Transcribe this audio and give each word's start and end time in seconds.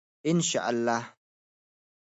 انشاءالله. 0.29 1.15